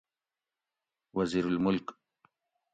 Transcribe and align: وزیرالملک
وزیرالملک 1.15 1.85